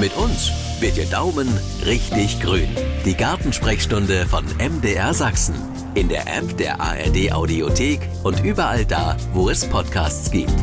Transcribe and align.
Mit 0.00 0.16
uns 0.16 0.52
wird 0.78 0.96
Ihr 0.96 1.06
Daumen 1.06 1.48
richtig 1.84 2.40
grün. 2.40 2.68
Die 3.04 3.16
Gartensprechstunde 3.16 4.26
von 4.26 4.44
MDR 4.58 5.12
Sachsen. 5.12 5.56
In 5.94 6.08
der 6.08 6.22
App 6.28 6.56
der 6.56 6.80
ARD 6.80 7.32
Audiothek 7.32 8.00
und 8.22 8.44
überall 8.44 8.84
da, 8.84 9.16
wo 9.32 9.50
es 9.50 9.64
Podcasts 9.64 10.30
gibt. 10.30 10.54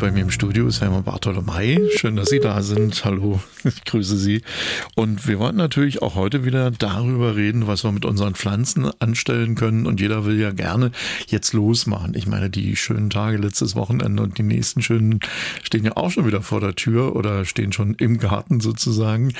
Bei 0.00 0.10
mir 0.10 0.22
im 0.22 0.30
Studio 0.30 0.66
ist 0.66 0.80
Hermann 0.80 1.04
Bartolomei. 1.04 1.78
Schön, 1.96 2.16
dass 2.16 2.30
Sie 2.30 2.40
da 2.40 2.62
sind. 2.62 3.04
Hallo, 3.04 3.38
ich 3.64 3.84
grüße 3.84 4.16
Sie. 4.16 4.40
Und 4.94 5.28
wir 5.28 5.38
wollen 5.38 5.56
natürlich 5.56 6.00
auch 6.00 6.14
heute 6.14 6.46
wieder 6.46 6.70
darüber 6.70 7.36
reden, 7.36 7.66
was 7.66 7.84
wir 7.84 7.92
mit 7.92 8.06
unseren 8.06 8.34
Pflanzen 8.34 8.90
anstellen 8.98 9.56
können. 9.56 9.84
Und 9.84 10.00
jeder 10.00 10.24
will 10.24 10.40
ja 10.40 10.52
gerne 10.52 10.90
jetzt 11.26 11.52
losmachen. 11.52 12.14
Ich 12.14 12.26
meine, 12.26 12.48
die 12.48 12.76
schönen 12.76 13.10
Tage 13.10 13.36
letztes 13.36 13.76
Wochenende 13.76 14.22
und 14.22 14.38
die 14.38 14.42
nächsten 14.42 14.80
schönen 14.80 15.20
stehen 15.62 15.84
ja 15.84 15.98
auch 15.98 16.10
schon 16.10 16.26
wieder 16.26 16.40
vor 16.40 16.60
der 16.60 16.74
Tür 16.74 17.14
oder 17.14 17.44
stehen 17.44 17.74
schon 17.74 17.92
im 17.96 18.16
Garten 18.16 18.60
sozusagen. 18.60 19.34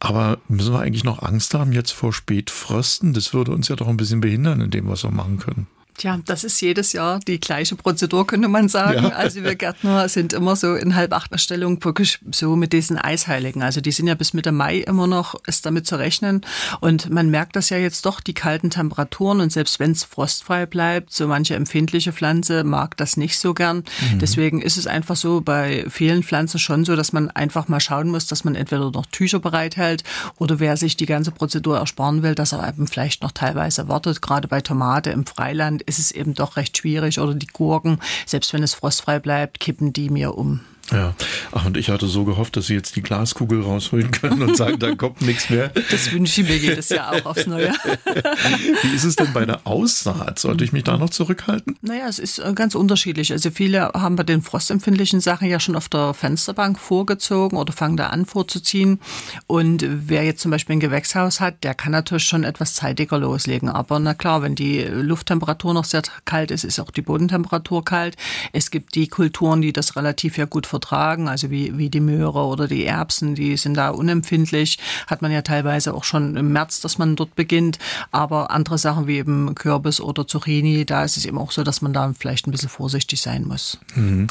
Aber 0.00 0.38
müssen 0.48 0.72
wir 0.72 0.80
eigentlich 0.80 1.04
noch 1.04 1.22
Angst 1.22 1.52
haben 1.52 1.72
jetzt 1.72 1.90
vor 1.90 2.14
Spätfrösten? 2.14 3.12
Das 3.12 3.34
würde 3.34 3.52
uns 3.52 3.68
ja 3.68 3.76
doch 3.76 3.88
ein 3.88 3.98
bisschen 3.98 4.22
behindern 4.22 4.62
in 4.62 4.70
dem, 4.70 4.88
was 4.88 5.04
wir 5.04 5.10
machen 5.10 5.38
können. 5.38 5.66
Tja, 5.96 6.20
das 6.26 6.44
ist 6.44 6.60
jedes 6.60 6.92
Jahr 6.92 7.20
die 7.20 7.40
gleiche 7.40 7.74
Prozedur, 7.74 8.26
könnte 8.26 8.48
man 8.48 8.68
sagen. 8.68 9.04
Ja. 9.04 9.10
Also 9.10 9.42
wir 9.42 9.54
Gärtner 9.54 10.08
sind 10.08 10.32
immer 10.34 10.54
so 10.54 10.74
in 10.74 10.94
halb 10.94 11.12
acht 11.12 11.38
Stellung 11.40 11.82
wirklich 11.82 12.18
so 12.30 12.54
mit 12.54 12.72
diesen 12.72 12.98
Eisheiligen. 12.98 13.62
Also 13.62 13.80
die 13.80 13.92
sind 13.92 14.06
ja 14.06 14.14
bis 14.14 14.34
Mitte 14.34 14.52
Mai 14.52 14.78
immer 14.78 15.06
noch, 15.06 15.34
ist 15.46 15.64
damit 15.64 15.86
zu 15.86 15.96
rechnen. 15.96 16.42
Und 16.80 17.10
man 17.10 17.30
merkt 17.30 17.56
das 17.56 17.70
ja 17.70 17.78
jetzt 17.78 18.04
doch, 18.04 18.20
die 18.20 18.34
kalten 18.34 18.70
Temperaturen. 18.70 19.40
Und 19.40 19.52
selbst 19.52 19.80
wenn 19.80 19.92
es 19.92 20.04
frostfrei 20.04 20.66
bleibt, 20.66 21.12
so 21.12 21.26
manche 21.28 21.54
empfindliche 21.54 22.12
Pflanze 22.12 22.64
mag 22.64 22.96
das 22.98 23.16
nicht 23.16 23.38
so 23.38 23.54
gern. 23.54 23.78
Mhm. 24.12 24.18
Deswegen 24.18 24.60
ist 24.60 24.76
es 24.76 24.86
einfach 24.86 25.16
so 25.16 25.40
bei 25.40 25.86
vielen 25.88 26.22
Pflanzen 26.22 26.58
schon 26.58 26.84
so, 26.84 26.94
dass 26.96 27.12
man 27.12 27.30
einfach 27.30 27.68
mal 27.68 27.80
schauen 27.80 28.10
muss, 28.10 28.26
dass 28.26 28.44
man 28.44 28.54
entweder 28.54 28.90
noch 28.90 29.06
Tücher 29.06 29.38
bereithält 29.38 30.04
oder 30.38 30.60
wer 30.60 30.76
sich 30.76 30.96
die 30.96 31.06
ganze 31.06 31.30
Prozedur 31.30 31.78
ersparen 31.78 32.22
will, 32.22 32.34
dass 32.34 32.52
er 32.52 32.68
eben 32.68 32.86
vielleicht 32.86 33.22
noch 33.22 33.32
teilweise 33.32 33.88
wartet. 33.88 34.20
Gerade 34.20 34.48
bei 34.48 34.60
Tomate 34.60 35.10
im 35.10 35.24
Freiland 35.24 35.82
ist 35.86 35.98
es 35.98 36.10
eben 36.10 36.34
doch 36.34 36.56
recht 36.56 36.76
schwierig. 36.76 37.18
Oder 37.18 37.34
die 37.34 37.46
Gurken, 37.46 38.00
selbst 38.26 38.52
wenn 38.52 38.62
es 38.62 38.74
frostfrei 38.74 39.18
bleibt, 39.18 39.60
kippen 39.60 39.92
die 39.92 40.10
mir 40.10 40.36
um. 40.36 40.60
Ja, 40.92 41.14
ach, 41.52 41.66
und 41.66 41.76
ich 41.76 41.88
hatte 41.88 42.06
so 42.06 42.24
gehofft, 42.24 42.56
dass 42.56 42.66
Sie 42.68 42.74
jetzt 42.74 42.94
die 42.94 43.02
Glaskugel 43.02 43.62
rausholen 43.62 44.10
können 44.12 44.42
und 44.42 44.56
sagen, 44.56 44.78
da 44.78 44.94
kommt 44.94 45.20
nichts 45.20 45.50
mehr. 45.50 45.70
Das 45.90 46.12
wünsche 46.12 46.40
ich 46.40 46.48
mir 46.48 46.56
jedes 46.56 46.90
Jahr 46.90 47.12
auch 47.12 47.26
aufs 47.26 47.46
Neue. 47.46 47.72
Wie 48.82 48.94
ist 48.94 49.04
es 49.04 49.16
denn 49.16 49.32
bei 49.32 49.44
der 49.44 49.66
Aussaat? 49.66 50.38
Sollte 50.38 50.64
ich 50.64 50.72
mich 50.72 50.84
da 50.84 50.96
noch 50.96 51.10
zurückhalten? 51.10 51.76
Naja, 51.82 52.06
es 52.08 52.20
ist 52.20 52.38
äh, 52.38 52.52
ganz 52.54 52.74
unterschiedlich. 52.76 53.32
Also 53.32 53.50
viele 53.50 53.90
haben 53.94 54.14
bei 54.14 54.22
den 54.22 54.42
frostempfindlichen 54.42 55.20
Sachen 55.20 55.48
ja 55.48 55.58
schon 55.58 55.74
auf 55.74 55.88
der 55.88 56.14
Fensterbank 56.14 56.78
vorgezogen 56.78 57.56
oder 57.56 57.72
fangen 57.72 57.96
da 57.96 58.08
an 58.08 58.24
vorzuziehen. 58.24 59.00
Und 59.48 59.84
wer 59.86 60.24
jetzt 60.24 60.40
zum 60.40 60.52
Beispiel 60.52 60.76
ein 60.76 60.80
Gewächshaus 60.80 61.40
hat, 61.40 61.64
der 61.64 61.74
kann 61.74 61.92
natürlich 61.92 62.24
schon 62.24 62.44
etwas 62.44 62.74
zeitiger 62.74 63.18
loslegen. 63.18 63.68
Aber 63.68 63.98
na 63.98 64.14
klar, 64.14 64.42
wenn 64.42 64.54
die 64.54 64.82
Lufttemperatur 64.82 65.74
noch 65.74 65.84
sehr 65.84 66.02
kalt 66.24 66.52
ist, 66.52 66.62
ist 66.62 66.78
auch 66.78 66.92
die 66.92 67.02
Bodentemperatur 67.02 67.84
kalt. 67.84 68.16
Es 68.52 68.70
gibt 68.70 68.94
die 68.94 69.08
Kulturen, 69.08 69.62
die 69.62 69.72
das 69.72 69.96
relativ 69.96 70.38
ja 70.38 70.44
gut 70.44 70.66
vertragen, 70.76 71.26
also 71.26 71.50
wie, 71.50 71.78
wie 71.78 71.88
die 71.88 72.00
Möhre 72.00 72.44
oder 72.44 72.68
die 72.68 72.84
Erbsen, 72.84 73.34
die 73.34 73.56
sind 73.56 73.74
da 73.74 73.88
unempfindlich. 73.88 74.78
Hat 75.06 75.22
man 75.22 75.32
ja 75.32 75.40
teilweise 75.40 75.94
auch 75.94 76.04
schon 76.04 76.36
im 76.36 76.52
März, 76.52 76.82
dass 76.82 76.98
man 76.98 77.16
dort 77.16 77.34
beginnt. 77.34 77.78
Aber 78.10 78.50
andere 78.50 78.76
Sachen 78.76 79.06
wie 79.06 79.16
eben 79.16 79.54
Kürbis 79.54 80.00
oder 80.00 80.26
Zucchini, 80.26 80.84
da 80.84 81.04
ist 81.04 81.16
es 81.16 81.24
eben 81.24 81.38
auch 81.38 81.50
so, 81.50 81.62
dass 81.64 81.80
man 81.80 81.94
da 81.94 82.12
vielleicht 82.18 82.46
ein 82.46 82.50
bisschen 82.50 82.68
vorsichtig 82.68 83.22
sein 83.22 83.44
muss. 83.44 83.78
Mhm. 83.94 84.26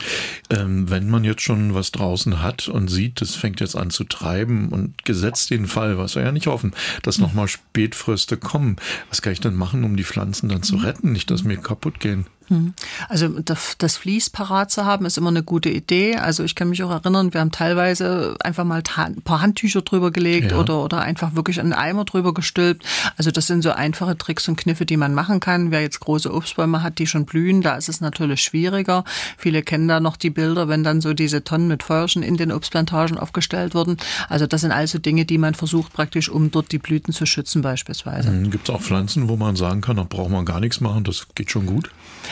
Ähm, 0.51 0.89
wenn 0.89 1.09
man 1.09 1.23
jetzt 1.23 1.41
schon 1.41 1.73
was 1.73 1.91
draußen 1.91 2.43
hat 2.43 2.67
und 2.67 2.89
sieht, 2.89 3.21
das 3.21 3.33
fängt 3.33 3.59
jetzt 3.59 3.75
an 3.75 3.89
zu 3.89 4.03
treiben 4.03 4.69
und 4.69 5.03
gesetzt 5.03 5.49
den 5.49 5.65
Fall, 5.65 5.97
was 5.97 6.15
wir 6.15 6.23
ja 6.23 6.31
nicht 6.31 6.47
hoffen, 6.47 6.73
dass 7.01 7.17
nochmal 7.17 7.47
Spätfröste 7.47 8.37
kommen, 8.37 8.75
was 9.09 9.23
kann 9.23 9.33
ich 9.33 9.39
denn 9.39 9.55
machen, 9.55 9.83
um 9.83 9.97
die 9.97 10.03
Pflanzen 10.03 10.49
dann 10.49 10.61
zu 10.61 10.75
mhm. 10.75 10.81
retten, 10.81 11.11
nicht 11.11 11.31
dass 11.31 11.43
mir 11.43 11.57
kaputt 11.57 11.99
gehen? 11.99 12.27
Hm. 12.47 12.73
Also 13.09 13.29
das 13.29 13.97
Vlies 13.97 14.29
parat 14.29 14.71
zu 14.71 14.85
haben, 14.85 15.05
ist 15.05 15.17
immer 15.17 15.29
eine 15.29 15.43
gute 15.43 15.69
Idee. 15.69 16.17
Also 16.17 16.43
ich 16.43 16.55
kann 16.55 16.69
mich 16.69 16.83
auch 16.83 16.91
erinnern, 16.91 17.33
wir 17.33 17.41
haben 17.41 17.51
teilweise 17.51 18.35
einfach 18.39 18.63
mal 18.63 18.83
ein 18.97 19.21
paar 19.21 19.41
Handtücher 19.41 19.81
drüber 19.81 20.11
gelegt 20.11 20.51
ja. 20.51 20.59
oder, 20.59 20.83
oder 20.83 21.01
einfach 21.01 21.35
wirklich 21.35 21.59
einen 21.59 21.73
Eimer 21.73 22.05
drüber 22.05 22.33
gestülpt. 22.33 22.85
Also 23.17 23.31
das 23.31 23.47
sind 23.47 23.61
so 23.61 23.71
einfache 23.71 24.17
Tricks 24.17 24.47
und 24.47 24.57
Kniffe, 24.57 24.85
die 24.85 24.97
man 24.97 25.13
machen 25.13 25.39
kann. 25.39 25.71
Wer 25.71 25.81
jetzt 25.81 25.99
große 25.99 26.33
Obstbäume 26.33 26.83
hat, 26.83 26.99
die 26.99 27.07
schon 27.07 27.25
blühen, 27.25 27.61
da 27.61 27.75
ist 27.75 27.89
es 27.89 28.01
natürlich 28.01 28.41
schwieriger. 28.41 29.03
Viele 29.37 29.63
kennen 29.63 29.87
da 29.87 29.99
noch 29.99 30.17
die 30.17 30.29
Bilder, 30.29 30.67
wenn 30.67 30.83
dann 30.83 31.01
so 31.01 31.13
diese 31.13 31.43
Tonnen 31.43 31.67
mit 31.67 31.83
Feuerchen 31.83 32.23
in 32.23 32.37
den 32.37 32.51
Obstplantagen 32.51 33.17
aufgestellt 33.17 33.73
wurden. 33.73 33.97
Also 34.29 34.47
das 34.47 34.61
sind 34.61 34.71
also 34.71 34.99
Dinge, 34.99 35.25
die 35.25 35.37
man 35.37 35.55
versucht 35.55 35.93
praktisch, 35.93 36.29
um 36.29 36.51
dort 36.51 36.71
die 36.71 36.77
Blüten 36.77 37.13
zu 37.13 37.25
schützen 37.25 37.61
beispielsweise. 37.61 38.29
Hm, 38.29 38.51
Gibt 38.51 38.69
es 38.69 38.75
auch 38.75 38.81
Pflanzen, 38.81 39.27
wo 39.27 39.35
man 39.35 39.55
sagen 39.55 39.81
kann, 39.81 39.97
da 39.97 40.03
braucht 40.03 40.29
man 40.29 40.45
gar 40.45 40.59
nichts 40.59 40.81
machen, 40.81 41.03
das 41.03 41.27
geht 41.35 41.51
schon 41.51 41.65
gut? 41.65 41.89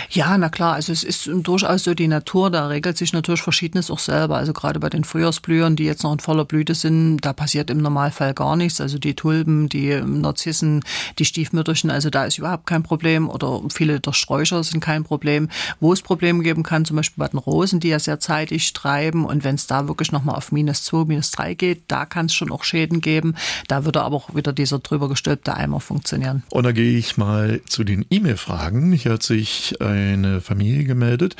Ja, 0.09 0.37
na 0.37 0.49
klar, 0.49 0.73
also 0.73 0.91
es 0.91 1.03
ist 1.03 1.29
durchaus 1.31 1.83
so 1.83 1.93
die 1.93 2.07
Natur, 2.07 2.49
da 2.51 2.67
regelt 2.67 2.97
sich 2.97 3.13
natürlich 3.13 3.41
Verschiedenes 3.41 3.89
auch 3.89 3.99
selber. 3.99 4.37
Also 4.37 4.53
gerade 4.53 4.79
bei 4.79 4.89
den 4.89 5.03
Frühjahrsblühern, 5.03 5.75
die 5.75 5.85
jetzt 5.85 6.03
noch 6.03 6.13
in 6.13 6.19
voller 6.19 6.45
Blüte 6.45 6.75
sind, 6.75 7.19
da 7.21 7.33
passiert 7.33 7.69
im 7.69 7.79
Normalfall 7.79 8.33
gar 8.33 8.55
nichts. 8.55 8.81
Also 8.81 8.97
die 8.97 9.15
Tulpen, 9.15 9.69
die 9.69 9.99
Narzissen, 10.01 10.83
die 11.19 11.25
Stiefmütterchen, 11.25 11.89
also 11.89 12.09
da 12.09 12.25
ist 12.25 12.37
überhaupt 12.37 12.65
kein 12.65 12.83
Problem. 12.83 13.29
Oder 13.29 13.61
viele 13.73 13.99
der 13.99 14.13
Sträucher 14.13 14.63
sind 14.63 14.81
kein 14.81 15.03
Problem. 15.03 15.49
Wo 15.79 15.93
es 15.93 16.01
Probleme 16.01 16.43
geben 16.43 16.63
kann, 16.63 16.85
zum 16.85 16.97
Beispiel 16.97 17.21
bei 17.21 17.27
den 17.27 17.39
Rosen, 17.39 17.79
die 17.79 17.89
ja 17.89 17.99
sehr 17.99 18.19
zeitig 18.19 18.73
treiben 18.73 19.25
und 19.25 19.43
wenn 19.43 19.55
es 19.55 19.67
da 19.67 19.87
wirklich 19.87 20.11
nochmal 20.11 20.35
auf 20.35 20.51
minus 20.51 20.83
zwei, 20.83 21.05
minus 21.05 21.31
drei 21.31 21.53
geht, 21.53 21.83
da 21.87 22.05
kann 22.05 22.27
es 22.27 22.33
schon 22.33 22.51
auch 22.51 22.63
Schäden 22.63 23.01
geben. 23.01 23.35
Da 23.67 23.85
würde 23.85 24.01
aber 24.01 24.15
auch 24.15 24.35
wieder 24.35 24.53
dieser 24.53 24.79
drüber 24.79 25.09
gestülpte 25.09 25.55
Eimer 25.55 25.79
funktionieren. 25.79 26.43
Und 26.49 26.63
da 26.63 26.71
gehe 26.71 26.97
ich 26.97 27.17
mal 27.17 27.61
zu 27.67 27.83
den 27.83 28.05
E-Mail-Fragen. 28.09 28.91
Hier 28.93 29.13
hat 29.13 29.23
sich 29.23 29.75
eine 29.93 30.41
Familie 30.41 30.83
gemeldet. 30.83 31.35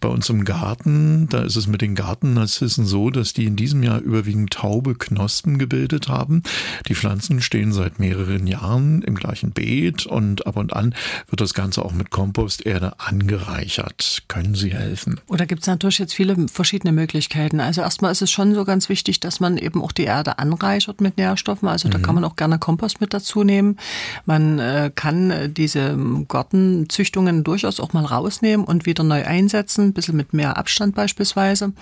Bei 0.00 0.08
uns 0.08 0.28
im 0.28 0.44
Garten, 0.44 1.28
da 1.28 1.42
ist 1.42 1.56
es 1.56 1.66
mit 1.66 1.80
den 1.80 1.94
Gartennarzissen 1.94 2.86
so, 2.86 3.10
dass 3.10 3.32
die 3.32 3.46
in 3.46 3.56
diesem 3.56 3.82
Jahr 3.82 4.00
überwiegend 4.00 4.52
taube 4.52 4.94
Knospen 4.94 5.58
gebildet 5.58 6.08
haben. 6.08 6.42
Die 6.88 6.94
Pflanzen 6.94 7.40
stehen 7.40 7.72
seit 7.72 7.98
mehreren 7.98 8.46
Jahren 8.46 9.02
im 9.02 9.14
gleichen 9.14 9.52
Beet 9.52 10.06
und 10.06 10.46
ab 10.46 10.56
und 10.56 10.72
an 10.72 10.94
wird 11.28 11.40
das 11.40 11.54
Ganze 11.54 11.84
auch 11.84 11.92
mit 11.92 12.10
Komposterde 12.10 12.98
angereichert. 12.98 14.22
Können 14.28 14.54
Sie 14.54 14.72
helfen? 14.72 15.20
Oder 15.26 15.46
gibt 15.46 15.62
es 15.62 15.66
natürlich 15.68 15.98
jetzt 15.98 16.14
viele 16.14 16.36
verschiedene 16.48 16.92
Möglichkeiten. 16.92 17.60
Also 17.60 17.82
erstmal 17.82 18.12
ist 18.12 18.22
es 18.22 18.30
schon 18.30 18.54
so 18.54 18.64
ganz 18.64 18.88
wichtig, 18.88 19.20
dass 19.20 19.40
man 19.40 19.56
eben 19.56 19.82
auch 19.82 19.92
die 19.92 20.04
Erde 20.04 20.38
anreichert 20.38 21.00
mit 21.00 21.16
Nährstoffen. 21.16 21.68
Also 21.68 21.88
da 21.88 21.98
mhm. 21.98 22.02
kann 22.02 22.14
man 22.14 22.24
auch 22.24 22.36
gerne 22.36 22.58
Kompost 22.58 23.00
mit 23.00 23.14
dazu 23.14 23.44
nehmen. 23.44 23.78
Man 24.26 24.58
äh, 24.58 24.90
kann 24.94 25.52
diese 25.54 25.96
Gartenzüchtungen 26.28 27.44
durchaus 27.44 27.80
auch 27.80 27.91
mal 27.94 28.04
rausnehmen 28.04 28.66
und 28.66 28.86
wieder 28.86 29.04
neu 29.04 29.24
einsetzen, 29.24 29.86
ein 29.86 29.92
bisschen 29.92 30.16
mit 30.16 30.32
mehr 30.32 30.56
Abstand 30.56 30.94
beispielsweise. 30.94 31.72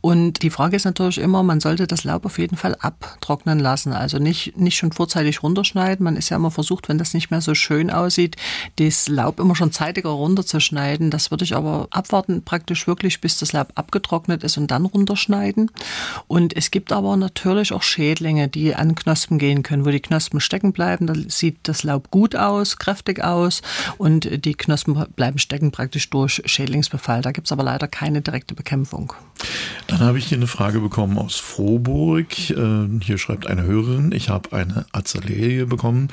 Und 0.00 0.42
die 0.42 0.50
Frage 0.50 0.76
ist 0.76 0.84
natürlich 0.84 1.18
immer, 1.18 1.42
man 1.42 1.60
sollte 1.60 1.86
das 1.86 2.04
Laub 2.04 2.24
auf 2.24 2.38
jeden 2.38 2.56
Fall 2.56 2.76
abtrocknen 2.80 3.58
lassen. 3.58 3.92
Also 3.92 4.18
nicht, 4.18 4.56
nicht 4.56 4.76
schon 4.76 4.92
vorzeitig 4.92 5.42
runterschneiden. 5.42 6.04
Man 6.04 6.16
ist 6.16 6.28
ja 6.28 6.36
immer 6.36 6.50
versucht, 6.50 6.88
wenn 6.88 6.98
das 6.98 7.14
nicht 7.14 7.30
mehr 7.30 7.40
so 7.40 7.54
schön 7.54 7.90
aussieht, 7.90 8.36
das 8.76 9.08
Laub 9.08 9.40
immer 9.40 9.54
schon 9.54 9.72
zeitiger 9.72 10.10
runterzuschneiden. 10.10 11.10
Das 11.10 11.30
würde 11.30 11.44
ich 11.44 11.54
aber 11.54 11.88
abwarten, 11.90 12.42
praktisch 12.44 12.86
wirklich, 12.86 13.20
bis 13.20 13.38
das 13.38 13.52
Laub 13.52 13.72
abgetrocknet 13.74 14.44
ist 14.44 14.58
und 14.58 14.70
dann 14.70 14.86
runterschneiden. 14.86 15.70
Und 16.26 16.56
es 16.56 16.70
gibt 16.70 16.92
aber 16.92 17.16
natürlich 17.16 17.72
auch 17.72 17.82
Schädlinge, 17.82 18.48
die 18.48 18.74
an 18.74 18.94
Knospen 18.94 19.38
gehen 19.38 19.62
können, 19.62 19.84
wo 19.84 19.90
die 19.90 20.00
Knospen 20.00 20.40
stecken 20.40 20.72
bleiben. 20.72 21.06
Da 21.06 21.14
sieht 21.28 21.58
das 21.64 21.82
Laub 21.82 22.10
gut 22.10 22.36
aus, 22.36 22.78
kräftig 22.78 23.22
aus 23.22 23.62
und 23.98 24.44
die 24.44 24.54
Knospen 24.54 24.94
bleiben 25.14 25.38
stecken 25.38 25.51
praktisch 25.70 26.08
durch 26.10 26.42
Schädlingsbefall. 26.44 27.22
Da 27.22 27.32
gibt 27.32 27.46
es 27.46 27.52
aber 27.52 27.62
leider 27.62 27.88
keine 27.88 28.22
direkte 28.22 28.54
Bekämpfung. 28.54 29.12
Dann 29.86 30.00
habe 30.00 30.18
ich 30.18 30.26
hier 30.26 30.38
eine 30.38 30.46
Frage 30.46 30.80
bekommen 30.80 31.18
aus 31.18 31.36
Frohburg. 31.36 32.50
Äh, 32.50 32.88
hier 33.02 33.18
schreibt 33.18 33.46
eine 33.46 33.62
Hörerin, 33.62 34.12
ich 34.12 34.28
habe 34.28 34.56
eine 34.56 34.86
Azalee 34.92 35.64
bekommen 35.64 36.08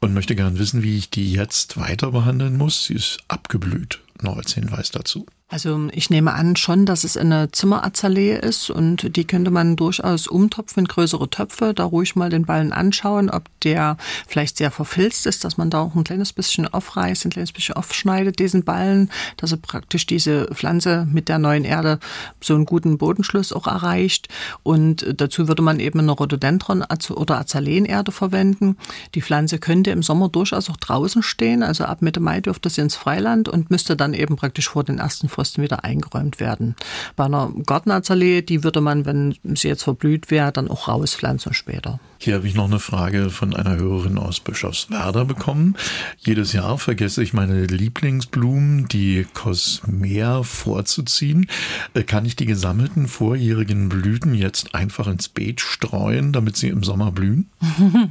und 0.00 0.14
möchte 0.14 0.34
gern 0.34 0.58
wissen, 0.58 0.82
wie 0.82 0.96
ich 0.96 1.10
die 1.10 1.32
jetzt 1.32 1.78
weiter 1.78 2.12
behandeln 2.12 2.56
muss. 2.56 2.86
Sie 2.86 2.94
ist 2.94 3.18
abgeblüht. 3.28 4.00
Noch 4.22 4.36
als 4.36 4.54
Hinweis 4.54 4.90
dazu. 4.90 5.26
Also 5.50 5.88
ich 5.92 6.10
nehme 6.10 6.34
an 6.34 6.56
schon, 6.56 6.84
dass 6.84 7.04
es 7.04 7.16
eine 7.16 7.50
Zimmerazalee 7.50 8.38
ist 8.38 8.68
und 8.68 9.16
die 9.16 9.24
könnte 9.24 9.50
man 9.50 9.76
durchaus 9.76 10.26
umtopfen 10.26 10.80
in 10.80 10.88
größere 10.88 11.30
Töpfe, 11.30 11.72
da 11.72 11.84
ruhig 11.84 12.16
mal 12.16 12.28
den 12.28 12.44
Ballen 12.44 12.70
anschauen, 12.70 13.30
ob 13.30 13.44
der 13.62 13.96
vielleicht 14.26 14.58
sehr 14.58 14.70
verfilzt 14.70 15.24
ist, 15.24 15.44
dass 15.44 15.56
man 15.56 15.70
da 15.70 15.80
auch 15.80 15.94
ein 15.94 16.04
kleines 16.04 16.34
bisschen 16.34 16.68
aufreißt, 16.68 17.24
ein 17.24 17.30
kleines 17.30 17.52
bisschen 17.52 17.76
aufschneidet, 17.76 18.38
diesen 18.38 18.64
Ballen, 18.64 19.10
dass 19.38 19.52
er 19.52 19.56
praktisch 19.56 20.04
diese 20.04 20.48
Pflanze 20.52 21.08
mit 21.10 21.30
der 21.30 21.38
neuen 21.38 21.64
Erde 21.64 21.98
so 22.42 22.54
einen 22.54 22.66
guten 22.66 22.98
Bodenschluss 22.98 23.54
auch 23.54 23.66
erreicht. 23.66 24.28
Und 24.62 25.14
dazu 25.18 25.48
würde 25.48 25.62
man 25.62 25.80
eben 25.80 25.98
eine 25.98 26.12
Rhododendron- 26.12 26.84
oder 27.14 27.38
Azaleenerde 27.38 28.12
verwenden. 28.12 28.76
Die 29.14 29.22
Pflanze 29.22 29.58
könnte 29.58 29.92
im 29.92 30.02
Sommer 30.02 30.28
durchaus 30.28 30.68
auch 30.68 30.76
draußen 30.76 31.22
stehen, 31.22 31.62
also 31.62 31.84
ab 31.84 32.02
Mitte 32.02 32.20
Mai 32.20 32.42
dürfte 32.42 32.68
sie 32.68 32.82
ins 32.82 32.96
Freiland 32.96 33.48
und 33.48 33.70
müsste 33.70 33.96
dann 33.96 34.12
eben 34.12 34.36
praktisch 34.36 34.68
vor 34.68 34.84
den 34.84 34.98
ersten 34.98 35.30
Früchten 35.58 35.62
wieder 35.62 35.84
eingeräumt 35.84 36.40
werden. 36.40 36.76
Bei 37.16 37.24
einer 37.24 37.52
Gartenazalee, 37.66 38.42
die 38.42 38.64
würde 38.64 38.80
man, 38.80 39.04
wenn 39.04 39.34
sie 39.44 39.68
jetzt 39.68 39.82
verblüht 39.82 40.30
wäre, 40.30 40.52
dann 40.52 40.68
auch 40.68 40.88
rauspflanzen 40.88 41.54
später. 41.54 42.00
Hier 42.20 42.34
habe 42.34 42.48
ich 42.48 42.54
noch 42.54 42.64
eine 42.64 42.80
Frage 42.80 43.30
von 43.30 43.54
einer 43.54 43.76
Hörerin 43.76 44.18
aus 44.18 44.40
Bischofswerda 44.40 45.22
bekommen. 45.22 45.76
Jedes 46.18 46.52
Jahr 46.52 46.76
vergesse 46.78 47.22
ich 47.22 47.32
meine 47.32 47.64
Lieblingsblumen, 47.66 48.88
die 48.88 49.24
Cosmea, 49.34 50.42
vorzuziehen. 50.42 51.48
Äh, 51.94 52.02
kann 52.02 52.24
ich 52.24 52.34
die 52.34 52.46
gesammelten 52.46 53.06
vorjährigen 53.06 53.88
Blüten 53.88 54.34
jetzt 54.34 54.74
einfach 54.74 55.06
ins 55.06 55.28
Beet 55.28 55.60
streuen, 55.60 56.32
damit 56.32 56.56
sie 56.56 56.68
im 56.68 56.82
Sommer 56.82 57.12
blühen? 57.12 57.50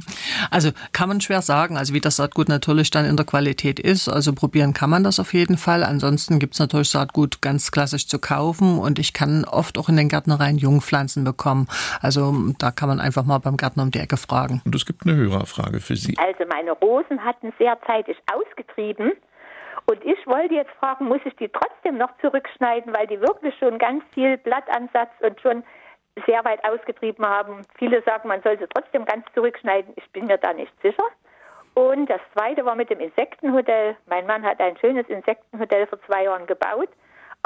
Also 0.50 0.70
kann 0.92 1.08
man 1.08 1.20
schwer 1.20 1.42
sagen, 1.42 1.76
also 1.76 1.92
wie 1.92 2.00
das 2.00 2.16
Saatgut 2.16 2.48
natürlich 2.48 2.90
dann 2.90 3.04
in 3.04 3.16
der 3.16 3.26
Qualität 3.26 3.78
ist. 3.78 4.08
Also 4.08 4.32
probieren 4.32 4.72
kann 4.72 4.88
man 4.88 5.04
das 5.04 5.20
auf 5.20 5.34
jeden 5.34 5.58
Fall. 5.58 5.84
Ansonsten 5.84 6.38
gibt 6.38 6.54
es 6.54 6.60
natürlich 6.60 6.88
Saatgut 6.88 7.17
ganz 7.42 7.70
klassisch 7.70 8.06
zu 8.06 8.18
kaufen 8.18 8.78
und 8.78 8.98
ich 8.98 9.12
kann 9.12 9.44
oft 9.44 9.78
auch 9.78 9.88
in 9.88 9.96
den 9.96 10.08
Gärtnereien 10.08 10.58
Jungpflanzen 10.58 11.24
bekommen. 11.24 11.68
Also 12.00 12.32
da 12.58 12.70
kann 12.70 12.88
man 12.88 13.00
einfach 13.00 13.24
mal 13.24 13.38
beim 13.38 13.56
Gärtner 13.56 13.82
um 13.82 13.90
die 13.90 13.98
Ecke 13.98 14.16
fragen. 14.16 14.62
Und 14.64 14.74
es 14.74 14.86
gibt 14.86 15.06
eine 15.06 15.16
Hörerfrage 15.16 15.80
für 15.80 15.96
Sie. 15.96 16.16
Also 16.18 16.44
meine 16.48 16.72
Rosen 16.72 17.24
hatten 17.24 17.52
sehr 17.58 17.78
zeitig 17.86 18.16
ausgetrieben. 18.32 19.12
Und 19.86 20.04
ich 20.04 20.26
wollte 20.26 20.54
jetzt 20.54 20.72
fragen, 20.78 21.06
muss 21.06 21.20
ich 21.24 21.34
die 21.36 21.48
trotzdem 21.48 21.96
noch 21.96 22.10
zurückschneiden, 22.20 22.94
weil 22.94 23.06
die 23.06 23.20
wirklich 23.20 23.54
schon 23.58 23.78
ganz 23.78 24.04
viel 24.12 24.36
Blattansatz 24.36 25.10
und 25.20 25.40
schon 25.40 25.62
sehr 26.26 26.44
weit 26.44 26.62
ausgetrieben 26.64 27.24
haben. 27.24 27.62
Viele 27.78 28.02
sagen, 28.02 28.28
man 28.28 28.42
soll 28.42 28.58
sie 28.58 28.66
trotzdem 28.74 29.04
ganz 29.04 29.24
zurückschneiden. 29.34 29.94
Ich 29.96 30.10
bin 30.12 30.26
mir 30.26 30.38
da 30.38 30.52
nicht 30.52 30.72
sicher. 30.82 31.04
Und 31.74 32.10
das 32.10 32.20
zweite 32.34 32.64
war 32.64 32.74
mit 32.74 32.90
dem 32.90 33.00
Insektenhotel. 33.00 33.96
Mein 34.06 34.26
Mann 34.26 34.42
hat 34.42 34.60
ein 34.60 34.76
schönes 34.78 35.08
Insektenhotel 35.08 35.86
vor 35.86 36.00
zwei 36.06 36.24
Jahren 36.24 36.46
gebaut, 36.46 36.88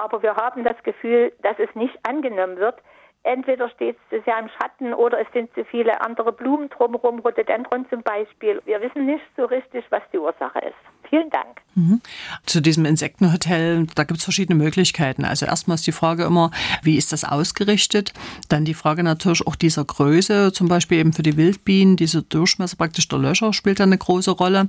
aber 0.03 0.23
wir 0.23 0.35
haben 0.35 0.65
das 0.65 0.83
Gefühl, 0.83 1.33
dass 1.43 1.57
es 1.59 1.73
nicht 1.77 1.97
angenommen 2.03 2.57
wird. 2.57 2.75
Entweder 3.25 3.69
steht 3.71 3.97
es 4.11 4.25
ja 4.27 4.39
im 4.39 4.49
Schatten 4.49 4.95
oder 4.95 5.21
es 5.21 5.29
sind 5.33 5.53
zu 5.55 5.65
viele 5.65 6.01
andere 6.01 6.33
Blumen 6.33 6.69
drumherum, 6.71 7.21
Rhododendron 7.21 7.87
zum 7.89 8.03
Beispiel. 8.03 8.61
Wir 8.65 8.81
wissen 8.81 9.07
nicht 9.07 9.25
so 9.37 9.45
richtig, 9.45 9.85
was 9.91 10.03
die 10.13 10.19
Ursache 10.19 10.59
ist. 10.59 11.09
Vielen 11.09 11.31
Dank. 11.31 11.61
Mhm. 11.75 12.01
Zu 12.47 12.61
diesem 12.61 12.85
Insektenhotel, 12.85 13.87
da 13.95 14.05
gibt 14.05 14.19
es 14.19 14.25
verschiedene 14.25 14.57
Möglichkeiten. 14.57 15.25
Also 15.25 15.47
erstmal 15.47 15.75
ist 15.75 15.87
die 15.87 15.93
Frage 15.93 16.25
immer, 16.25 16.51
wie 16.83 16.97
ist 16.97 17.13
das 17.13 17.25
ausgerichtet? 17.25 18.13
Dann 18.49 18.65
die 18.65 18.75
Frage 18.75 19.03
natürlich 19.03 19.47
auch 19.47 19.55
dieser 19.55 19.85
Größe, 19.85 20.53
zum 20.53 20.69
Beispiel 20.69 20.99
eben 20.99 21.13
für 21.13 21.23
die 21.23 21.37
Wildbienen, 21.37 21.97
dieser 21.97 22.23
Durchmesser 22.23 22.77
praktisch 22.77 23.09
der 23.09 23.19
Löcher 23.19 23.53
spielt 23.53 23.79
da 23.79 23.85
eine 23.85 23.99
große 23.99 24.31
Rolle. 24.33 24.69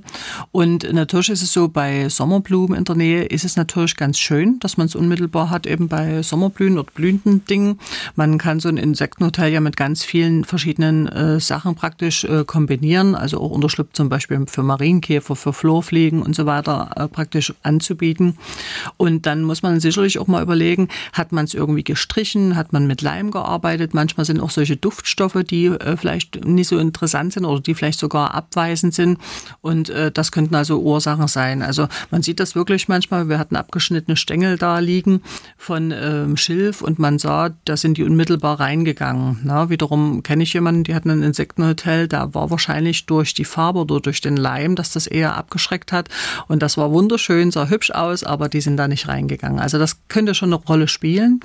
Und 0.52 0.92
natürlich 0.92 1.30
ist 1.30 1.42
es 1.42 1.52
so, 1.52 1.68
bei 1.68 2.08
Sommerblumen 2.08 2.76
in 2.76 2.84
der 2.84 2.94
Nähe 2.96 3.24
ist 3.24 3.44
es 3.44 3.56
natürlich 3.56 3.96
ganz 3.96 4.18
schön, 4.18 4.60
dass 4.60 4.76
man 4.76 4.86
es 4.86 4.94
unmittelbar 4.94 5.50
hat, 5.50 5.66
eben 5.66 5.88
bei 5.88 6.22
Sommerblühen 6.22 6.78
oder 6.78 6.90
blühenden 6.94 7.44
Dingen. 7.46 7.80
Man 8.16 8.38
kann 8.44 8.60
so 8.60 8.68
ein 8.68 8.76
Insektenhotel 8.76 9.50
ja 9.50 9.60
mit 9.60 9.74
ganz 9.74 10.04
vielen 10.04 10.44
verschiedenen 10.44 11.08
äh, 11.08 11.40
Sachen 11.40 11.76
praktisch 11.76 12.24
äh, 12.24 12.44
kombinieren, 12.44 13.14
also 13.14 13.40
auch 13.40 13.50
Unterschlupf 13.50 13.94
zum 13.94 14.10
Beispiel 14.10 14.44
für 14.48 14.62
Marienkäfer, 14.62 15.34
für 15.34 15.54
Florfliegen 15.54 16.20
und 16.20 16.36
so 16.36 16.44
weiter 16.44 16.90
äh, 16.94 17.08
praktisch 17.08 17.54
anzubieten. 17.62 18.36
Und 18.98 19.24
dann 19.24 19.44
muss 19.44 19.62
man 19.62 19.80
sicherlich 19.80 20.18
auch 20.18 20.26
mal 20.26 20.42
überlegen, 20.42 20.88
hat 21.14 21.32
man 21.32 21.46
es 21.46 21.54
irgendwie 21.54 21.84
gestrichen, 21.84 22.54
hat 22.54 22.74
man 22.74 22.86
mit 22.86 23.00
Leim 23.00 23.30
gearbeitet. 23.30 23.94
Manchmal 23.94 24.26
sind 24.26 24.40
auch 24.40 24.50
solche 24.50 24.76
Duftstoffe, 24.76 25.42
die 25.48 25.68
äh, 25.68 25.96
vielleicht 25.96 26.44
nicht 26.44 26.68
so 26.68 26.76
interessant 26.76 27.32
sind 27.32 27.46
oder 27.46 27.62
die 27.62 27.74
vielleicht 27.74 27.98
sogar 27.98 28.34
abweisend 28.34 28.92
sind. 28.92 29.16
Und 29.62 29.88
äh, 29.88 30.12
das 30.12 30.32
könnten 30.32 30.54
also 30.54 30.82
Ursachen 30.82 31.28
sein. 31.28 31.62
Also 31.62 31.88
man 32.10 32.20
sieht 32.20 32.40
das 32.40 32.54
wirklich 32.54 32.88
manchmal. 32.88 33.30
Wir 33.30 33.38
hatten 33.38 33.56
abgeschnittene 33.56 34.18
Stängel 34.18 34.58
da 34.58 34.80
liegen 34.80 35.22
von 35.56 35.94
ähm, 35.96 36.36
Schilf 36.36 36.82
und 36.82 36.98
man 36.98 37.18
sah, 37.18 37.48
da 37.64 37.78
sind 37.78 37.96
die 37.96 38.02
unmittelbar 38.02 38.33
unmittelbar 38.34 38.60
reingegangen. 38.60 39.40
Na, 39.44 39.70
wiederum 39.70 40.22
kenne 40.22 40.42
ich 40.42 40.52
jemanden, 40.52 40.84
die 40.84 40.94
hatten 40.94 41.10
ein 41.10 41.22
Insektenhotel, 41.22 42.08
da 42.08 42.34
war 42.34 42.50
wahrscheinlich 42.50 43.06
durch 43.06 43.34
die 43.34 43.44
Farbe 43.44 43.80
oder 43.80 44.00
durch 44.00 44.20
den 44.20 44.36
Leim, 44.36 44.74
dass 44.74 44.92
das 44.92 45.06
eher 45.06 45.36
abgeschreckt 45.36 45.92
hat. 45.92 46.08
Und 46.48 46.62
das 46.62 46.76
war 46.76 46.90
wunderschön, 46.90 47.50
sah 47.50 47.68
hübsch 47.68 47.90
aus, 47.90 48.24
aber 48.24 48.48
die 48.48 48.60
sind 48.60 48.76
da 48.76 48.88
nicht 48.88 49.08
reingegangen. 49.08 49.60
Also 49.60 49.78
das 49.78 49.98
könnte 50.08 50.34
schon 50.34 50.52
eine 50.52 50.62
Rolle 50.62 50.88
spielen. 50.88 51.40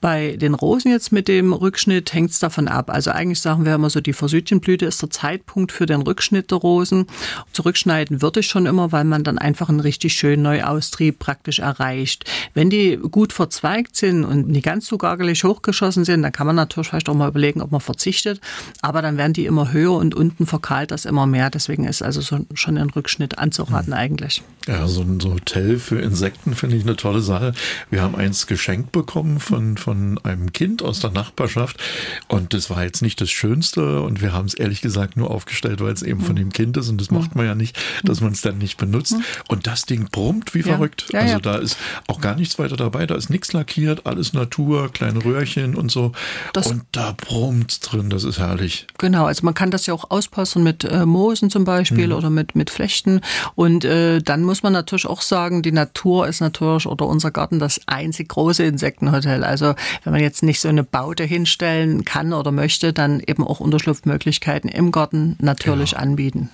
Bei 0.00 0.36
den 0.36 0.54
Rosen 0.54 0.90
jetzt 0.90 1.12
mit 1.12 1.28
dem 1.28 1.52
Rückschnitt 1.52 2.12
hängt 2.12 2.30
es 2.30 2.38
davon 2.38 2.68
ab. 2.68 2.90
Also 2.90 3.10
eigentlich 3.10 3.40
sagen 3.40 3.64
wir 3.64 3.74
immer 3.74 3.90
so, 3.90 4.00
die 4.00 4.12
Versüdchenblüte 4.12 4.86
ist 4.86 5.02
der 5.02 5.10
Zeitpunkt 5.10 5.72
für 5.72 5.86
den 5.86 6.02
Rückschnitt 6.02 6.50
der 6.50 6.58
Rosen. 6.58 7.06
Zurückschneiden 7.52 8.22
würde 8.22 8.40
ich 8.40 8.46
schon 8.46 8.66
immer, 8.66 8.92
weil 8.92 9.04
man 9.04 9.24
dann 9.24 9.38
einfach 9.38 9.68
einen 9.68 9.80
richtig 9.80 10.14
schönen 10.14 10.42
Neuaustrieb 10.42 11.18
praktisch 11.18 11.58
erreicht. 11.58 12.24
Wenn 12.54 12.70
die 12.70 12.96
gut 12.96 13.32
verzweigt 13.32 13.96
sind 13.96 14.24
und 14.24 14.48
nicht 14.48 14.64
ganz 14.64 14.86
so 14.86 14.98
gargelig 14.98 15.44
hochgeschossen 15.44 16.04
sind, 16.04 16.22
dann 16.30 16.32
kann 16.32 16.46
man 16.46 16.56
natürlich 16.56 16.88
vielleicht 16.88 17.08
auch 17.08 17.14
mal 17.14 17.28
überlegen, 17.28 17.60
ob 17.60 17.72
man 17.72 17.80
verzichtet. 17.80 18.40
Aber 18.82 19.02
dann 19.02 19.16
werden 19.16 19.32
die 19.32 19.46
immer 19.46 19.72
höher 19.72 19.94
und 19.94 20.14
unten 20.14 20.46
verkahlt 20.46 20.92
das 20.92 21.04
immer 21.04 21.26
mehr. 21.26 21.50
Deswegen 21.50 21.84
ist 21.84 22.02
also 22.02 22.20
so, 22.20 22.46
schon 22.54 22.78
ein 22.78 22.90
Rückschnitt 22.90 23.38
anzuraten 23.38 23.92
eigentlich. 23.92 24.42
Ja, 24.68 24.86
so 24.86 25.00
ein 25.00 25.20
Hotel 25.24 25.78
für 25.78 26.00
Insekten 26.00 26.54
finde 26.54 26.76
ich 26.76 26.84
eine 26.84 26.94
tolle 26.94 27.20
Sache. 27.20 27.52
Wir 27.90 28.02
haben 28.02 28.14
eins 28.14 28.46
geschenkt 28.46 28.92
bekommen 28.92 29.40
von, 29.40 29.76
von 29.76 30.18
einem 30.22 30.52
Kind 30.52 30.82
aus 30.82 31.00
der 31.00 31.10
Nachbarschaft. 31.10 31.80
Und 32.28 32.54
das 32.54 32.70
war 32.70 32.84
jetzt 32.84 33.02
nicht 33.02 33.20
das 33.20 33.30
Schönste. 33.30 34.02
Und 34.02 34.22
wir 34.22 34.32
haben 34.32 34.46
es 34.46 34.54
ehrlich 34.54 34.82
gesagt 34.82 35.16
nur 35.16 35.30
aufgestellt, 35.30 35.80
weil 35.80 35.92
es 35.92 36.02
eben 36.02 36.20
von 36.20 36.36
dem 36.36 36.52
Kind 36.52 36.76
ist. 36.76 36.88
Und 36.88 37.00
das 37.00 37.10
macht 37.10 37.34
man 37.34 37.46
ja 37.46 37.54
nicht, 37.56 37.76
dass 38.04 38.20
man 38.20 38.32
es 38.32 38.42
dann 38.42 38.58
nicht 38.58 38.76
benutzt. 38.76 39.16
Und 39.48 39.66
das 39.66 39.86
Ding 39.86 40.08
brummt 40.10 40.54
wie 40.54 40.60
ja. 40.60 40.66
verrückt. 40.66 41.06
Ja, 41.12 41.20
also 41.20 41.32
ja. 41.32 41.40
da 41.40 41.56
ist 41.56 41.76
auch 42.06 42.20
gar 42.20 42.36
nichts 42.36 42.58
weiter 42.58 42.76
dabei. 42.76 43.06
Da 43.06 43.16
ist 43.16 43.30
nichts 43.30 43.52
lackiert, 43.52 44.06
alles 44.06 44.32
Natur, 44.32 44.92
kleine 44.92 45.24
Röhrchen 45.24 45.74
und 45.74 45.90
so. 45.90 46.12
Das 46.52 46.66
und 46.66 46.84
da 46.92 47.14
brummt 47.16 47.80
drin, 47.82 48.10
das 48.10 48.24
ist 48.24 48.38
herrlich. 48.38 48.86
Genau, 48.98 49.26
also 49.26 49.44
man 49.44 49.54
kann 49.54 49.70
das 49.70 49.86
ja 49.86 49.94
auch 49.94 50.10
auspassen 50.10 50.62
mit 50.62 50.84
äh, 50.84 51.06
Moosen 51.06 51.50
zum 51.50 51.64
Beispiel 51.64 52.08
mhm. 52.08 52.12
oder 52.12 52.30
mit, 52.30 52.54
mit 52.54 52.70
Flechten. 52.70 53.20
Und 53.54 53.84
äh, 53.84 54.20
dann 54.20 54.42
muss 54.42 54.62
man 54.62 54.72
natürlich 54.72 55.06
auch 55.06 55.22
sagen, 55.22 55.62
die 55.62 55.72
Natur 55.72 56.26
ist 56.26 56.40
natürlich 56.40 56.86
oder 56.86 57.06
unser 57.06 57.30
Garten 57.30 57.58
das 57.58 57.80
einzig 57.86 58.28
große 58.28 58.64
Insektenhotel. 58.64 59.44
Also 59.44 59.74
wenn 60.04 60.12
man 60.12 60.22
jetzt 60.22 60.42
nicht 60.42 60.60
so 60.60 60.68
eine 60.68 60.84
Baute 60.84 61.24
hinstellen 61.24 62.04
kann 62.04 62.32
oder 62.32 62.52
möchte, 62.52 62.92
dann 62.92 63.20
eben 63.20 63.46
auch 63.46 63.60
Unterschlupfmöglichkeiten 63.60 64.70
im 64.70 64.92
Garten 64.92 65.36
natürlich 65.40 65.90
genau. 65.90 66.02
anbieten. 66.02 66.50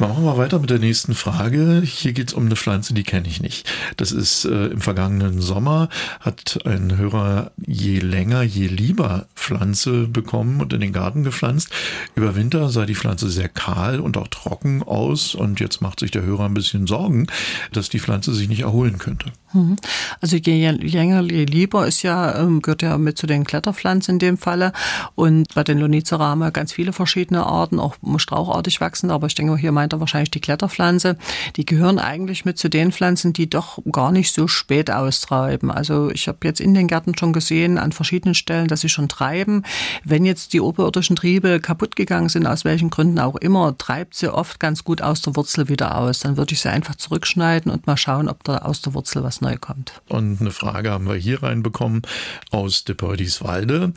Machen 0.00 0.24
wir 0.24 0.38
weiter 0.38 0.58
mit 0.58 0.70
der 0.70 0.78
nächsten 0.78 1.14
Frage. 1.14 1.82
Hier 1.84 2.14
geht 2.14 2.28
es 2.28 2.34
um 2.34 2.46
eine 2.46 2.56
Pflanze, 2.56 2.94
die 2.94 3.02
kenne 3.02 3.28
ich 3.28 3.42
nicht. 3.42 3.70
Das 3.98 4.12
ist 4.12 4.46
äh, 4.46 4.68
im 4.68 4.80
vergangenen 4.80 5.42
Sommer 5.42 5.90
hat 6.20 6.60
ein 6.64 6.96
Hörer 6.96 7.52
je 7.58 7.98
länger, 7.98 8.42
je 8.42 8.66
lieber 8.66 9.26
Pflanze 9.34 10.06
bekommen 10.06 10.62
und 10.62 10.72
in 10.72 10.80
den 10.80 10.94
Garten 10.94 11.22
gepflanzt. 11.22 11.68
Über 12.14 12.34
Winter 12.34 12.70
sah 12.70 12.86
die 12.86 12.94
Pflanze 12.94 13.28
sehr 13.28 13.50
kahl 13.50 14.00
und 14.00 14.16
auch 14.16 14.28
trocken 14.28 14.82
aus 14.82 15.34
und 15.34 15.60
jetzt 15.60 15.82
macht 15.82 16.00
sich 16.00 16.10
der 16.10 16.22
Hörer 16.22 16.46
ein 16.46 16.54
bisschen 16.54 16.86
Sorgen, 16.86 17.26
dass 17.72 17.90
die 17.90 18.00
Pflanze 18.00 18.32
sich 18.32 18.48
nicht 18.48 18.62
erholen 18.62 18.96
könnte. 18.96 19.30
Mhm. 19.52 19.76
Also 20.20 20.36
je 20.36 20.70
länger, 20.70 21.22
je 21.22 21.44
lieber 21.44 21.86
ist 21.86 22.02
ja, 22.02 22.38
ähm, 22.38 22.62
gehört 22.62 22.82
ja 22.82 22.98
mit 22.98 23.18
zu 23.18 23.26
den 23.26 23.44
Kletterpflanzen 23.44 24.14
in 24.14 24.18
dem 24.18 24.38
Falle. 24.38 24.72
Und 25.14 25.54
bei 25.54 25.64
den 25.64 25.78
Lonicera 25.78 26.28
haben 26.28 26.38
wir 26.38 26.50
ganz 26.50 26.72
viele 26.72 26.92
verschiedene 26.92 27.44
Arten, 27.44 27.80
auch 27.80 27.96
strauchartig 28.16 28.80
wachsende, 28.80 29.14
aber 29.14 29.26
ich 29.26 29.34
denke, 29.34 29.56
hier 29.56 29.72
meint 29.72 29.92
er 29.92 30.00
wahrscheinlich 30.00 30.30
die 30.30 30.40
Kletterpflanze. 30.40 31.16
Die 31.56 31.66
gehören 31.66 31.98
eigentlich 31.98 32.44
mit 32.44 32.58
zu 32.58 32.68
den 32.68 32.92
Pflanzen, 32.92 33.32
die 33.32 33.50
doch 33.50 33.78
gar 33.90 34.12
nicht 34.12 34.32
so 34.32 34.46
spät 34.46 34.90
austreiben. 34.90 35.70
Also 35.70 36.10
ich 36.10 36.28
habe 36.28 36.38
jetzt 36.44 36.60
in 36.60 36.74
den 36.74 36.86
Gärten 36.86 37.16
schon 37.18 37.32
gesehen, 37.32 37.78
an 37.78 37.92
verschiedenen 37.92 38.34
Stellen, 38.34 38.68
dass 38.68 38.82
sie 38.82 38.88
schon 38.88 39.08
treiben. 39.08 39.64
Wenn 40.04 40.24
jetzt 40.24 40.52
die 40.52 40.60
oberirdischen 40.60 41.16
Triebe 41.16 41.60
kaputt 41.60 41.96
gegangen 41.96 42.28
sind, 42.28 42.46
aus 42.46 42.64
welchen 42.64 42.90
Gründen 42.90 43.18
auch 43.18 43.36
immer, 43.36 43.76
treibt 43.76 44.14
sie 44.14 44.32
oft 44.32 44.60
ganz 44.60 44.84
gut 44.84 45.02
aus 45.02 45.22
der 45.22 45.34
Wurzel 45.36 45.68
wieder 45.68 45.96
aus. 45.96 46.20
Dann 46.20 46.36
würde 46.36 46.54
ich 46.54 46.60
sie 46.60 46.70
einfach 46.70 46.94
zurückschneiden 46.94 47.72
und 47.72 47.86
mal 47.86 47.96
schauen, 47.96 48.28
ob 48.28 48.44
da 48.44 48.58
aus 48.58 48.80
der 48.82 48.94
Wurzel 48.94 49.22
was 49.24 49.39
neu 49.40 49.56
kommt. 49.56 50.02
Und 50.08 50.40
eine 50.40 50.50
Frage 50.50 50.90
haben 50.90 51.06
wir 51.06 51.14
hier 51.14 51.42
reinbekommen 51.42 52.02
aus 52.50 52.84
Depeudiswalde. 52.84 53.92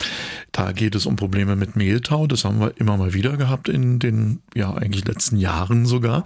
Da 0.51 0.71
geht 0.71 0.95
es 0.95 1.05
um 1.05 1.15
Probleme 1.15 1.55
mit 1.55 1.75
Mehltau. 1.75 2.27
Das 2.27 2.45
haben 2.45 2.59
wir 2.59 2.73
immer 2.77 2.97
mal 2.97 3.13
wieder 3.13 3.37
gehabt 3.37 3.69
in 3.69 3.99
den, 3.99 4.41
ja, 4.55 4.73
eigentlich 4.73 5.05
letzten 5.05 5.37
Jahren 5.37 5.85
sogar. 5.85 6.23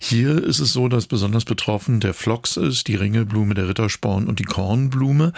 Hier 0.00 0.42
ist 0.42 0.58
es 0.58 0.72
so, 0.72 0.88
dass 0.88 1.06
besonders 1.06 1.44
betroffen 1.44 2.00
der 2.00 2.14
Phlox 2.14 2.56
ist, 2.56 2.88
die 2.88 2.96
Ringelblume, 2.96 3.54
der 3.54 3.68
Rittersporn 3.68 4.26
und 4.26 4.38
die 4.38 4.44
Kornblume. 4.44 5.32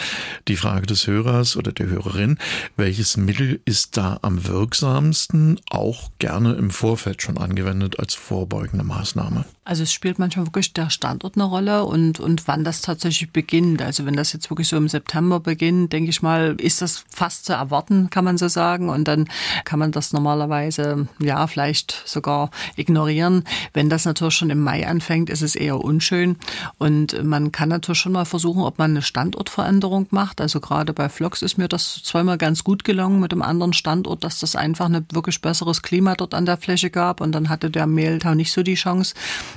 Die 0.49 0.57
Frage 0.57 0.87
des 0.87 1.07
Hörers 1.07 1.57
oder 1.57 1.73
der 1.73 1.87
Hörerin, 1.87 2.39
welches 2.77 3.17
Mittel 3.17 3.61
ist 3.65 3.97
da 3.97 4.19
am 4.23 4.47
wirksamsten, 4.47 5.61
auch 5.71 6.11
gerne 6.19 6.55
im 6.55 6.71
Vorfeld 6.71 7.23
schon 7.23 7.39
angewendet 7.39 7.99
als 7.99 8.15
vorbeugende 8.15 8.85
Maßnahme? 8.85 9.45
Also 9.65 9.85
es 9.85 9.93
spielt 9.93 10.19
manchmal 10.19 10.47
wirklich 10.47 10.73
der 10.73 10.91
Standort 10.91 11.37
eine 11.37 11.45
Rolle 11.45 11.85
und, 11.85 12.19
und 12.19 12.49
wann 12.49 12.65
das 12.65 12.81
tatsächlich 12.81 13.31
beginnt. 13.31 13.81
Also 13.81 14.05
wenn 14.05 14.17
das 14.17 14.33
jetzt 14.33 14.51
wirklich 14.51 14.67
so 14.67 14.77
im 14.77 14.89
September 14.89 15.39
beginnt, 15.39 15.93
denke 15.93 16.11
ich 16.11 16.21
mal, 16.21 16.57
ist 16.59 16.83
das 16.83 17.05
fast 17.09 17.45
zu 17.45 17.53
erwarten, 17.53 18.11
kann 18.11 18.25
man 18.25 18.39
so 18.39 18.49
sagen. 18.49 18.89
Und 18.89 19.07
dann 19.07 19.29
kann 19.65 19.79
man 19.79 19.93
das 19.93 20.13
normalerweise, 20.13 21.07
ja, 21.21 21.47
vielleicht 21.47 22.03
sogar 22.07 22.51
ignorieren. 22.75 23.45
Wenn 23.73 23.89
das 23.89 24.05
natürlich 24.05 24.35
schon 24.35 24.51
im 24.51 24.59
Mai 24.59 24.85
anfängt, 24.85 25.31
ist 25.31 25.43
es 25.43 25.55
eher 25.55 25.79
unschön. 25.79 26.39
Und 26.79 27.23
man 27.23 27.53
kann 27.53 27.69
natürlich 27.69 28.01
schon 28.01 28.13
mal 28.13 28.25
versuchen, 28.25 28.63
ob 28.65 28.79
man 28.79 28.91
eine 28.91 29.03
Standortveränderung 29.03 30.09
macht. 30.11 30.41
Also 30.41 30.59
gerade 30.59 30.93
bei 30.93 31.09
Vlogs 31.09 31.41
ist 31.41 31.57
mir 31.57 31.69
das 31.69 32.03
zweimal 32.03 32.37
ganz 32.37 32.65
gut 32.65 32.83
gelungen 32.83 33.21
mit 33.21 33.33
einem 33.33 33.43
anderen 33.43 33.75
Standort, 33.75 34.25
dass 34.25 34.41
das 34.41 34.57
einfach 34.57 34.87
ein 34.87 35.07
wirklich 35.13 35.41
besseres 35.41 35.83
Klima 35.83 36.17
dort 36.17 36.35
an 36.35 36.47
der 36.47 36.57
Fläche 36.57 36.91
gab. 36.91 37.21
Und 37.21 37.31
dann 37.31 37.49
hatte 37.49 37.71
der 37.71 37.87
Mehltau 37.87 38.35
nicht 38.35 38.51
so 38.51 38.65
die 38.65 38.75
Chance, 38.75 39.15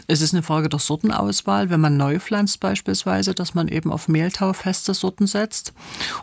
es 0.07 0.21
ist 0.21 0.33
eine 0.33 0.43
Frage 0.43 0.69
der 0.69 0.79
Sortenauswahl, 0.79 1.69
wenn 1.69 1.79
man 1.81 1.97
neu 1.97 2.19
pflanzt 2.19 2.59
beispielsweise, 2.59 3.33
dass 3.33 3.53
man 3.53 3.67
eben 3.67 3.91
auf 3.91 4.07
Mehltau 4.07 4.53
feste 4.53 4.93
Sorten 4.93 5.27
setzt. 5.27 5.73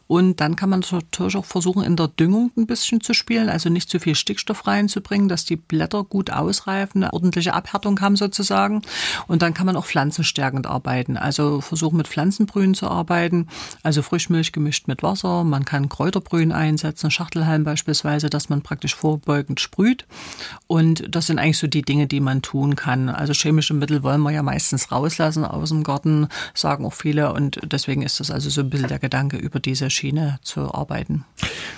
Und 0.07 0.41
dann 0.41 0.57
kann 0.57 0.71
man 0.71 0.85
natürlich 0.91 1.37
auch 1.37 1.45
versuchen, 1.45 1.83
in 1.83 1.97
der 1.97 2.09
Düngung 2.09 2.53
ein 2.57 2.67
bisschen 2.67 3.01
zu 3.01 3.15
spielen, 3.15 3.49
also 3.49 3.69
nicht 3.69 3.91
zu 3.91 3.99
viel 3.99 4.15
Stickstoff 4.15 4.67
reinzubringen, 4.67 5.29
dass 5.29 5.45
die 5.45 5.57
Blätter 5.57 6.05
gut 6.05 6.31
ausreifen, 6.31 7.03
eine 7.03 7.13
ordentliche 7.13 7.55
Abhärtung 7.55 8.01
haben 8.01 8.17
sozusagen. 8.17 8.83
Und 9.27 9.43
dann 9.43 9.55
kann 9.55 9.67
man 9.67 9.77
auch 9.77 9.87
pflanzenstärkend 9.87 10.67
arbeiten, 10.67 11.17
also 11.17 11.61
versuchen 11.61 11.97
mit 11.97 12.09
Pflanzenbrühen 12.09 12.75
zu 12.75 12.89
arbeiten, 12.89 13.49
also 13.83 14.03
Frischmilch 14.03 14.53
gemischt 14.53 14.87
mit 14.87 15.03
Wasser. 15.03 15.45
Man 15.45 15.65
kann 15.65 15.89
Kräuterbrühen 15.89 16.53
einsetzen, 16.53 17.11
Schachtelhalm 17.11 17.65
beispielsweise, 17.65 18.31
dass 18.31 18.49
man 18.49 18.63
praktisch 18.63 18.95
vorbeugend 18.95 19.61
sprüht. 19.61 20.07
Und 20.67 21.05
das 21.15 21.27
sind 21.27 21.39
eigentlich 21.39 21.59
so 21.59 21.67
die 21.67 21.83
Dinge, 21.83 22.07
die 22.07 22.21
man 22.21 22.43
tun 22.43 22.77
kann. 22.77 23.09
Also 23.09 23.33
chemische 23.33 23.62
chemische 23.63 23.75
Mittel 23.75 24.03
wollen 24.03 24.21
wir 24.23 24.31
ja 24.31 24.43
meistens 24.43 24.91
rauslassen 24.91 25.45
aus 25.45 25.69
dem 25.71 25.85
Garten, 25.85 26.29
sagen 26.55 26.85
auch 26.85 26.93
viele. 26.93 27.33
Und 27.33 27.61
deswegen 27.65 28.03
ist 28.03 28.21
das 28.21 28.31
also 28.31 28.51
so 28.51 28.61
ein 28.61 28.71
bisschen 28.71 28.89
der 28.89 28.99
Gedanke, 28.99 29.37
über 29.37 29.61
diese 29.61 29.89
Schiene 29.89 30.39
zu 30.43 30.75
arbeiten. 30.75 31.25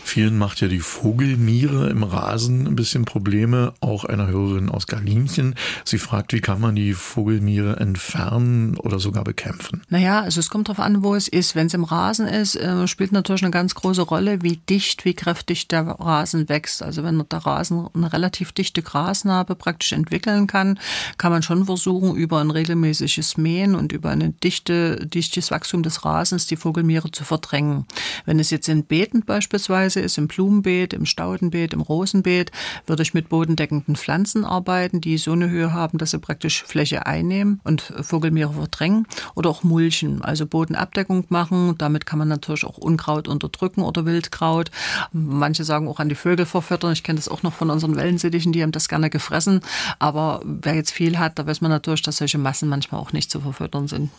Vielen 0.03 0.39
macht 0.39 0.61
ja 0.61 0.69
die 0.69 0.81
Vogelmiere 0.81 1.91
im 1.91 2.03
Rasen 2.03 2.67
ein 2.67 2.77
bisschen 2.77 3.05
Probleme. 3.05 3.75
Auch 3.81 4.05
einer 4.05 4.29
Hörerin 4.29 4.71
aus 4.71 4.87
Galinchen. 4.87 5.55
Sie 5.85 5.99
fragt, 5.99 6.33
wie 6.33 6.41
kann 6.41 6.61
man 6.61 6.75
die 6.77 6.95
Vogelmiere 6.95 7.77
entfernen 7.77 8.77
oder 8.79 8.99
sogar 8.99 9.25
bekämpfen? 9.25 9.83
Naja, 9.89 10.21
also 10.21 10.41
es 10.41 10.51
kommt 10.51 10.69
darauf 10.69 10.85
an, 10.85 11.03
wo 11.03 11.15
es 11.15 11.29
ist. 11.29 11.55
Wenn 11.55 11.67
es 11.67 11.75
im 11.75 11.85
Rasen 11.85 12.27
ist, 12.27 12.57
äh, 12.57 12.87
spielt 12.87 13.13
natürlich 13.13 13.43
eine 13.43 13.51
ganz 13.51 13.75
große 13.75 14.03
Rolle, 14.03 14.43
wie 14.43 14.57
dicht, 14.57 15.05
wie 15.05 15.15
kräftig 15.15 15.69
der 15.69 15.87
Rasen 15.87 16.49
wächst. 16.49 16.83
Also 16.83 17.03
wenn 17.03 17.25
der 17.29 17.39
Rasen 17.39 17.89
eine 17.95 18.13
relativ 18.13 18.53
dichte 18.53 18.83
Grasnarbe 18.83 19.55
praktisch 19.55 19.93
entwickeln 19.93 20.47
kann, 20.47 20.79
kann 21.19 21.33
man 21.33 21.43
schon 21.43 21.67
versuchen, 21.75 22.15
über 22.15 22.41
ein 22.41 22.53
regelmäßiges 22.53 23.37
Mähen 23.37 23.75
und 23.75 23.91
über 23.91 24.11
ein 24.11 24.39
dichte, 24.41 25.07
dichtes 25.09 25.51
Wachstum 25.51 25.83
des 25.83 26.05
Rasens 26.05 26.47
die 26.47 26.57
Vogelmiere 26.57 27.11
zu 27.11 27.25
verdrängen. 27.25 27.87
Wenn 28.27 28.39
es 28.39 28.51
jetzt 28.51 28.69
in 28.69 28.85
Beeten 28.85 29.25
beispielsweise 29.25 29.99
ist, 29.99 30.17
im 30.17 30.29
Blumenbeet, 30.29 30.93
im 30.93 31.05
Staudenbeet, 31.05 31.73
im 31.73 31.81
Rosenbeet, 31.81 32.53
würde 32.87 33.03
ich 33.03 33.13
mit 33.13 33.29
bodendeckenden 33.29 33.97
Pflanzen 33.97 34.45
arbeiten, 34.45 35.01
die 35.01 35.19
so 35.19 35.33
eine 35.33 35.51
Höhe 35.51 35.73
haben, 35.73 35.99
dass 35.99 36.13
sie 36.13 36.21
praktisch 36.21 36.63
Fläche 36.63 37.07
einnehmen 37.07 37.61
und 37.65 37.83
Vogelmiere 38.03 38.53
verdrängen 38.53 39.09
oder 39.35 39.51
auch 39.51 39.65
mulchen, 39.65 40.23
also 40.23 40.47
Bodenabdeckung 40.47 41.25
machen. 41.29 41.75
Damit 41.77 42.07
kann 42.07 42.21
man 42.21 42.29
natürlich 42.29 42.65
auch 42.65 42.79
Unkraut 42.79 43.27
unterdrücken 43.27 43.83
oder 43.83 44.07
Wildkraut. 44.07 44.71
Manche 45.13 45.65
sagen 45.65 45.89
auch 45.89 45.99
an 45.99 46.09
die 46.09 46.15
Vögel 46.15 46.47
verfüttern. 46.47 46.93
Ich 46.93 47.03
kenne 47.03 47.17
das 47.17 47.29
auch 47.29 47.43
noch 47.43 47.53
von 47.53 47.71
unseren 47.71 47.97
Wellensittichen, 47.97 48.53
die 48.53 48.63
haben 48.63 48.71
das 48.71 48.89
gerne 48.89 49.11
gefressen. 49.11 49.61
Aber 49.99 50.41
wer 50.45 50.75
jetzt 50.77 50.93
viel 50.93 51.19
hat, 51.19 51.37
da 51.39 51.47
weiß 51.47 51.61
man 51.61 51.64
natürlich, 51.69 52.03
dass 52.03 52.19
solche 52.19 52.39
Massen 52.39 52.69
manchmal 52.69 53.01
auch 53.01 53.13
nicht 53.13 53.31
zu 53.31 53.41
verfüttern 53.41 53.89
sind. 53.89 54.11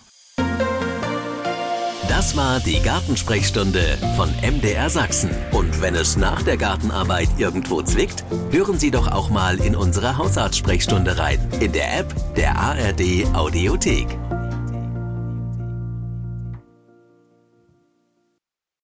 Das 2.08 2.38
war 2.38 2.60
die 2.60 2.80
Gartensprechstunde 2.82 3.98
von 4.16 4.30
MDR 4.42 4.90
Sachsen. 4.90 5.32
Und 5.52 5.82
wenn 5.82 5.96
es 5.96 6.16
nach 6.16 6.42
der 6.44 6.56
Gartenarbeit 6.56 7.30
irgendwo 7.38 7.82
zwickt, 7.82 8.24
hören 8.52 8.80
Sie 8.80 8.90
doch 8.90 9.12
auch 9.12 9.30
mal 9.30 9.58
in 9.60 9.76
unsere 9.76 10.18
Hausarztsprechstunde 10.18 11.18
rein. 11.18 11.40
In 11.60 11.74
der 11.74 12.00
App 12.00 12.16
der 12.36 12.58
ARD 12.58 13.26
Audiothek. 13.34 14.18